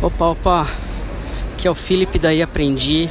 Opa, 0.00 0.26
opa, 0.26 0.68
aqui 1.52 1.66
é 1.66 1.70
o 1.70 1.74
Felipe 1.74 2.20
daí 2.20 2.40
Aprendi, 2.40 3.10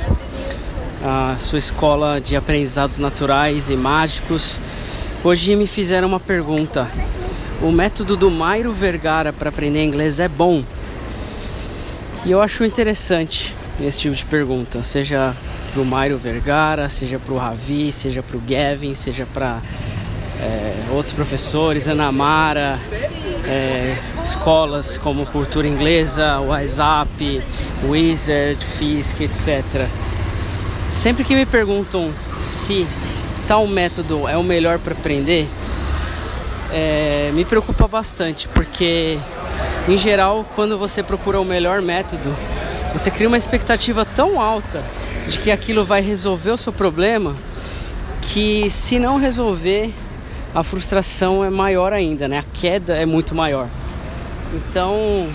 a 1.03 1.37
sua 1.37 1.59
escola 1.59 2.21
de 2.21 2.33
aprendizados 2.33 2.97
naturais 2.97 3.69
e 3.69 3.75
mágicos. 3.75 4.57
Hoje 5.21 5.53
me 5.57 5.67
fizeram 5.67 6.07
uma 6.07 6.19
pergunta: 6.19 6.89
o 7.61 7.73
método 7.73 8.15
do 8.15 8.31
Mairo 8.31 8.71
Vergara 8.71 9.33
para 9.33 9.49
aprender 9.49 9.83
inglês 9.83 10.17
é 10.21 10.29
bom? 10.29 10.63
E 12.25 12.31
eu 12.31 12.41
acho 12.41 12.63
interessante 12.63 13.53
esse 13.81 13.99
tipo 13.99 14.15
de 14.15 14.23
pergunta, 14.23 14.81
seja 14.81 15.35
para 15.73 15.81
o 15.81 15.85
Mairo 15.85 16.17
Vergara, 16.17 16.87
seja 16.87 17.19
para 17.19 17.33
o 17.33 17.37
Ravi, 17.37 17.91
seja 17.91 18.23
para 18.23 18.37
o 18.37 18.39
Gavin, 18.39 18.93
seja 18.93 19.25
para 19.25 19.61
é, 20.39 20.91
outros 20.91 21.13
professores, 21.13 21.87
Ana 21.87 22.11
Mara, 22.11 22.79
é, 23.47 23.95
escolas 24.23 24.97
como 24.97 25.25
Cultura 25.25 25.67
Inglesa, 25.67 26.39
WhatsApp, 26.39 27.41
Wizard, 27.83 28.63
Fisk, 28.77 29.21
etc. 29.21 29.87
Sempre 30.91 31.23
que 31.23 31.35
me 31.35 31.45
perguntam 31.45 32.11
se 32.41 32.87
tal 33.47 33.67
método 33.67 34.27
é 34.27 34.37
o 34.37 34.43
melhor 34.43 34.79
para 34.79 34.93
aprender, 34.93 35.47
é, 36.71 37.31
me 37.33 37.45
preocupa 37.45 37.87
bastante, 37.87 38.47
porque 38.49 39.17
em 39.87 39.97
geral, 39.97 40.45
quando 40.55 40.77
você 40.77 41.01
procura 41.01 41.39
o 41.39 41.45
melhor 41.45 41.81
método, 41.81 42.35
você 42.91 43.09
cria 43.09 43.27
uma 43.27 43.37
expectativa 43.37 44.05
tão 44.05 44.39
alta 44.39 44.83
de 45.29 45.39
que 45.39 45.49
aquilo 45.49 45.85
vai 45.85 46.01
resolver 46.01 46.51
o 46.51 46.57
seu 46.57 46.73
problema 46.73 47.35
que 48.21 48.69
se 48.69 48.99
não 48.99 49.17
resolver 49.17 49.93
a 50.53 50.63
frustração 50.63 51.43
é 51.43 51.49
maior 51.49 51.93
ainda, 51.93 52.27
né? 52.27 52.39
A 52.39 52.43
queda 52.43 52.95
é 52.95 53.05
muito 53.05 53.35
maior. 53.35 53.67
Então, 54.53 55.27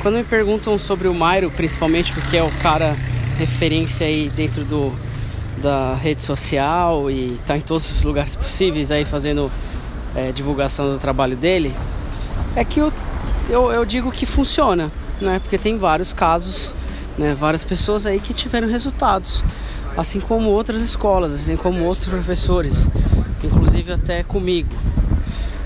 quando 0.00 0.16
me 0.16 0.24
perguntam 0.24 0.78
sobre 0.78 1.08
o 1.08 1.14
Mairo, 1.14 1.50
principalmente 1.50 2.12
porque 2.12 2.36
é 2.36 2.42
o 2.42 2.50
cara 2.62 2.96
referência 3.38 4.06
aí 4.06 4.30
dentro 4.34 4.64
do 4.64 4.92
da 5.60 5.94
rede 5.94 6.22
social 6.22 7.10
e 7.10 7.38
tá 7.46 7.56
em 7.56 7.60
todos 7.60 7.90
os 7.90 8.02
lugares 8.02 8.34
possíveis 8.34 8.90
aí 8.90 9.04
fazendo 9.04 9.52
é, 10.14 10.32
divulgação 10.32 10.90
do 10.92 10.98
trabalho 10.98 11.36
dele, 11.36 11.74
é 12.56 12.64
que 12.64 12.80
eu, 12.80 12.92
eu, 13.48 13.70
eu 13.70 13.84
digo 13.84 14.10
que 14.10 14.26
funciona, 14.26 14.90
né? 15.20 15.38
Porque 15.38 15.58
tem 15.58 15.78
vários 15.78 16.12
casos, 16.12 16.72
né? 17.18 17.34
Várias 17.34 17.62
pessoas 17.62 18.06
aí 18.06 18.18
que 18.18 18.32
tiveram 18.32 18.68
resultados, 18.68 19.44
assim 19.96 20.20
como 20.20 20.50
outras 20.50 20.82
escolas, 20.82 21.34
assim 21.34 21.56
como 21.56 21.84
outros 21.84 22.08
professores 22.08 22.86
inclusive 23.44 23.92
até 23.92 24.22
comigo. 24.22 24.68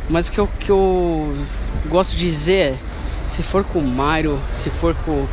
Mas 0.08 0.28
o 0.28 0.32
que 0.32 0.38
eu, 0.38 0.48
que 0.60 0.70
eu 0.70 1.36
gosto 1.88 2.12
de 2.12 2.26
dizer 2.26 2.54
é, 2.54 2.74
se 3.28 3.42
for 3.42 3.64
com 3.64 3.78
o 3.78 3.86
Mairo, 3.86 4.38
se 4.56 4.70
for 4.70 4.94
com, 5.04 5.26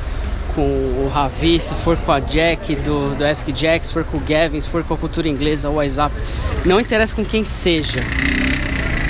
com 0.55 0.61
o 0.61 1.11
Ravi, 1.13 1.59
se 1.59 1.73
for 1.75 1.97
com 1.97 2.11
a 2.11 2.19
Jack 2.19 2.75
do, 2.75 3.15
do 3.15 3.25
Ask 3.25 3.47
Jack, 3.49 3.85
se 3.85 3.93
for 3.93 4.03
com 4.03 4.17
o 4.17 4.21
Gavin, 4.21 4.59
se 4.59 4.69
for 4.69 4.83
com 4.83 4.93
a 4.93 4.97
cultura 4.97 5.27
inglesa, 5.27 5.69
o 5.69 5.75
WhatsApp, 5.75 6.15
não 6.65 6.79
interessa 6.79 7.15
com 7.15 7.25
quem 7.25 7.43
seja. 7.43 7.99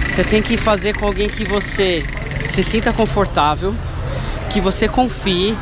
Você 0.07 0.23
tem 0.23 0.41
que 0.41 0.57
fazer 0.57 0.97
com 0.97 1.05
alguém 1.05 1.29
que 1.29 1.45
você 1.45 2.05
se 2.49 2.63
sinta 2.63 2.91
confortável, 2.91 3.73
que 4.51 4.59
você 4.59 4.87
confie, 4.87 5.55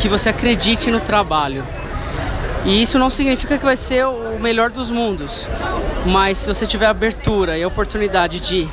que 0.00 0.08
você 0.08 0.30
acredite 0.30 0.90
no 0.90 1.00
trabalho. 1.00 1.62
E 2.64 2.80
isso 2.80 2.98
não 2.98 3.10
significa 3.10 3.58
que 3.58 3.64
vai 3.64 3.76
ser 3.76 4.06
o 4.06 4.38
melhor 4.40 4.70
dos 4.70 4.90
mundos, 4.90 5.46
mas 6.06 6.38
se 6.38 6.48
você 6.48 6.66
tiver 6.66 6.86
abertura 6.86 7.58
e 7.58 7.64
oportunidade 7.64 8.40
de 8.40 8.66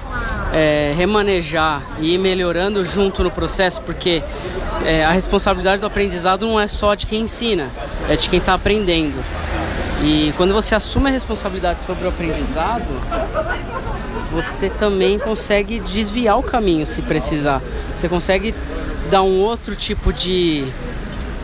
é, 0.54 0.94
remanejar 0.96 1.82
e 2.00 2.14
ir 2.14 2.18
melhorando 2.18 2.86
junto 2.86 3.22
no 3.22 3.30
processo, 3.30 3.82
porque 3.82 4.24
é, 4.86 5.04
a 5.04 5.12
responsabilidade 5.12 5.82
do 5.82 5.88
aprendizado 5.88 6.46
não 6.46 6.60
é 6.60 6.68
só 6.68 6.96
de 6.96 7.06
quem 7.06 7.22
ensina, 7.22 7.70
é 8.10 8.16
de 8.16 8.30
quem 8.30 8.40
está 8.40 8.54
aprendendo. 8.54 9.22
E 10.04 10.34
quando 10.38 10.54
você 10.54 10.74
assume 10.74 11.10
a 11.10 11.12
responsabilidade 11.12 11.84
sobre 11.84 12.06
o 12.06 12.10
aprendizado, 12.10 12.88
você 14.32 14.70
também 14.70 15.20
consegue 15.20 15.80
desviar 15.80 16.40
o 16.40 16.44
caminho 16.44 16.86
se 16.86 17.02
precisar. 17.02 17.62
Você 17.96 18.10
consegue 18.10 18.56
dar 19.12 19.22
um 19.22 19.40
outro 19.42 19.76
tipo 19.76 20.12
de 20.12 20.66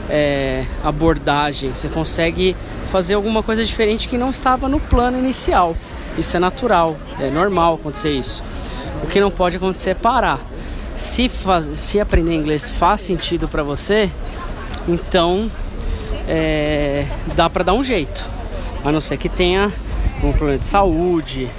é, 0.10 0.66
abordagem, 0.84 1.74
você 1.74 1.88
consegue 1.88 2.56
fazer 2.92 3.16
alguma 3.16 3.44
coisa 3.44 3.64
diferente 3.66 4.08
que 4.08 4.18
não 4.18 4.30
estava 4.30 4.70
no 4.70 4.80
plano 4.80 5.18
inicial. 5.18 5.76
Isso 6.18 6.36
é 6.36 6.40
natural, 6.40 6.98
é 7.20 7.30
normal 7.30 7.76
acontecer 7.76 8.12
isso. 8.12 8.44
O 9.04 9.08
que 9.08 9.20
não 9.20 9.30
pode 9.30 9.58
acontecer 9.58 9.92
é 9.92 9.94
parar. 9.94 10.40
Se, 10.96 11.30
faz, 11.30 11.78
se 11.78 12.00
aprender 12.00 12.34
inglês 12.34 12.70
faz 12.70 13.02
sentido 13.02 13.48
para 13.48 13.62
você, 13.62 14.10
então 14.88 15.52
é, 16.28 17.06
dá 17.36 17.50
para 17.50 17.64
dar 17.64 17.74
um 17.74 17.84
jeito. 17.84 18.28
A 18.84 18.92
não 18.92 19.02
ser 19.02 19.18
que 19.18 19.30
tenha 19.30 19.72
algum 20.16 20.32
problema 20.32 20.58
de 20.58 20.66
saúde, 20.66 21.50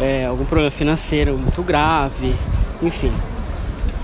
é, 0.00 0.26
algum 0.26 0.44
problema 0.44 0.70
financeiro 0.70 1.36
muito 1.36 1.62
grave, 1.62 2.34
enfim. 2.82 3.12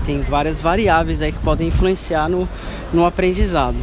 Tem 0.05 0.21
várias 0.21 0.59
variáveis 0.61 1.21
aí 1.21 1.31
que 1.31 1.39
podem 1.39 1.67
influenciar 1.67 2.29
no, 2.29 2.47
no 2.93 3.05
aprendizado. 3.05 3.77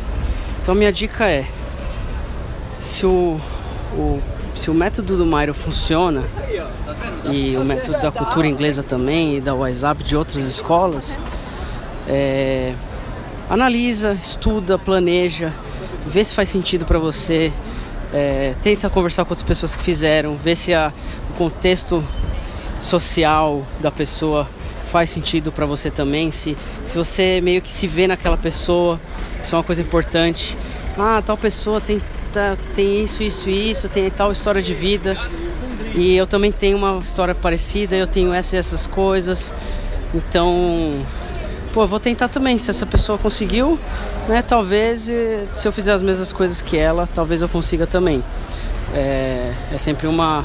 Então 0.61 0.75
minha 0.75 0.93
dica 0.93 1.29
é 1.29 1.45
se 2.81 3.07
o, 3.07 3.41
o, 3.95 4.21
se 4.55 4.71
o 4.71 4.75
método 4.75 5.17
do 5.17 5.27
Mairo 5.27 5.55
funciona 5.55 6.25
e 7.31 7.57
o 7.57 7.65
método 7.65 8.01
da 8.01 8.11
cultura 8.11 8.47
inglesa 8.47 8.83
também 8.83 9.37
e 9.37 9.41
da 9.41 9.55
WhatsApp 9.55 10.03
de 10.03 10.17
outras 10.17 10.45
escolas, 10.45 11.21
é, 12.09 12.75
analisa, 13.49 14.17
estuda, 14.23 14.79
planeja, 14.79 15.53
vê 16.07 16.25
se 16.25 16.35
faz 16.35 16.49
sentido 16.49 16.87
para 16.87 16.99
você, 16.99 17.53
é, 18.13 18.55
tenta 18.63 18.89
conversar 18.91 19.25
com 19.25 19.33
outras 19.33 19.47
pessoas 19.47 19.77
que 19.77 19.83
fizeram, 19.83 20.37
vê 20.37 20.57
se 20.57 20.75
a, 20.75 20.93
o 21.31 21.33
contexto 21.35 22.03
social 22.83 23.67
da 23.81 23.91
pessoa 23.91 24.49
faz 24.91 25.09
sentido 25.11 25.53
para 25.53 25.65
você 25.65 25.91
também, 25.91 26.33
se, 26.33 26.57
se 26.85 26.99
você 26.99 27.41
meio 27.41 27.63
que 27.63 27.73
se 27.73 27.87
vê 27.87 28.09
naquela 28.09 28.37
pessoa, 28.37 29.01
isso 29.43 29.55
é 29.55 29.59
uma 29.59 29.65
coisa 29.65 29.81
importante. 29.81 30.57
Ah, 30.99 31.23
tal 31.25 31.37
pessoa 31.37 31.81
tem 31.81 32.03
tá, 32.33 32.57
tem 32.75 33.05
isso, 33.05 33.23
isso, 33.23 33.49
isso, 33.49 33.89
tem 33.89 34.11
tal 34.11 34.33
história 34.33 34.61
de 34.61 34.75
vida. 34.75 35.17
E 35.95 36.17
eu 36.17 36.27
também 36.27 36.53
tenho 36.53 36.77
uma 36.77 36.99
história 36.99 37.35
parecida, 37.35 37.97
eu 37.97 38.07
tenho 38.07 38.33
essas 38.33 38.55
essas 38.55 38.87
coisas. 38.87 39.55
Então, 40.13 41.05
pô, 41.73 41.87
vou 41.87 42.01
tentar 42.01 42.29
também. 42.29 42.59
Se 42.59 42.71
essa 42.71 42.87
pessoa 42.87 43.17
conseguiu, 43.17 43.79
né? 44.29 44.43
Talvez 44.43 45.09
se 45.53 45.67
eu 45.67 45.73
fizer 45.73 45.93
as 45.93 46.03
mesmas 46.03 46.33
coisas 46.33 46.61
que 46.61 46.77
ela, 46.77 47.09
talvez 47.13 47.43
eu 47.43 47.49
consiga 47.49 47.87
também. 47.87 48.25
É, 48.93 49.53
é 49.73 49.79
sempre 49.79 50.09
uma, 50.09 50.45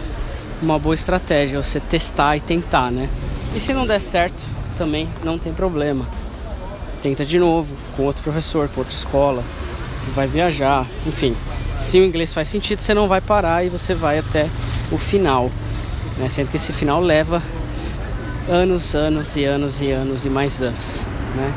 uma 0.61 0.77
boa 0.77 0.93
estratégia 0.93 1.61
você 1.61 1.79
testar 1.79 2.37
e 2.37 2.39
tentar, 2.39 2.91
né? 2.91 3.09
E 3.55 3.59
se 3.59 3.73
não 3.73 3.87
der 3.87 4.01
certo, 4.01 4.43
também 4.77 5.07
não 5.23 5.39
tem 5.39 5.53
problema. 5.53 6.05
Tenta 7.01 7.25
de 7.25 7.39
novo, 7.39 7.73
com 7.95 8.03
outro 8.03 8.21
professor, 8.21 8.67
com 8.67 8.81
outra 8.81 8.93
escola, 8.93 9.43
vai 10.13 10.27
viajar, 10.27 10.85
enfim 11.07 11.35
se 11.75 11.99
o 11.99 12.05
inglês 12.05 12.33
faz 12.33 12.47
sentido, 12.47 12.79
você 12.79 12.93
não 12.93 13.07
vai 13.07 13.19
parar 13.19 13.65
e 13.65 13.69
você 13.69 13.93
vai 13.93 14.17
até 14.17 14.47
o 14.91 14.97
final. 14.97 15.51
Né? 16.17 16.29
Sendo 16.29 16.49
que 16.49 16.57
esse 16.57 16.71
final 16.71 17.01
leva 17.01 17.41
anos, 18.49 18.95
anos 18.95 19.35
e 19.35 19.43
anos 19.43 19.81
e 19.81 19.91
anos 19.91 20.25
e 20.25 20.29
mais 20.29 20.61
anos. 20.61 21.01
Né? 21.35 21.53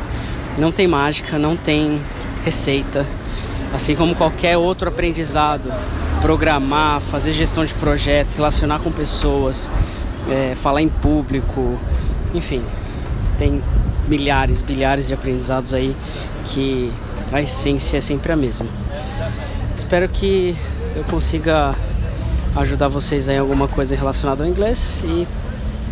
Não 0.59 0.73
tem 0.73 0.89
mágica, 0.89 1.39
não 1.39 1.57
tem 1.57 2.01
receita. 2.45 3.07
Assim 3.73 3.95
como 3.95 4.15
qualquer 4.15 4.57
outro 4.57 4.89
aprendizado, 4.89 5.73
programar, 6.21 7.01
fazer 7.01 7.33
gestão 7.33 7.65
de 7.65 7.75
projetos, 7.75 8.37
relacionar 8.37 8.81
com 8.81 8.91
pessoas, 8.91 9.71
é, 10.29 10.55
falar 10.55 10.83
em 10.83 10.89
público, 10.89 11.79
enfim, 12.35 12.63
tem 13.37 13.63
milhares, 14.07 14.63
bilhares 14.63 15.07
de 15.07 15.15
aprendizados 15.15 15.75
aí 15.75 15.95
que 16.47 16.93
a 17.33 17.41
essência 17.41 17.99
é 17.99 18.01
sempre 18.01 18.33
a 18.33 18.37
mesma. 18.37 18.67
Espero 19.77 20.09
que 20.09 20.57
eu 20.97 21.05
consiga 21.05 21.75
ajudar 22.57 22.89
vocês 22.89 23.29
em 23.29 23.39
alguma 23.39 23.69
coisa 23.69 23.95
relacionada 23.95 24.45
ao 24.45 24.51
inglês 24.51 25.03
e 25.05 25.27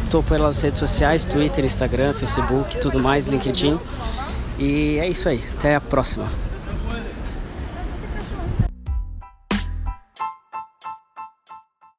estou 0.04 0.22
pelas 0.22 0.60
redes 0.62 0.78
sociais, 0.78 1.24
Twitter, 1.24 1.64
Instagram, 1.64 2.12
Facebook, 2.14 2.78
tudo 2.78 2.98
mais, 2.98 3.26
LinkedIn. 3.26 3.78
E 4.58 4.98
é 4.98 5.08
isso 5.08 5.28
aí. 5.28 5.42
Até 5.58 5.74
a 5.74 5.80
próxima. 5.80 6.26